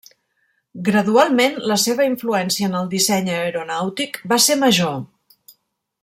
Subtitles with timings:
[0.87, 4.99] Gradualment, la seva influència en el disseny aeronàutic va ser major.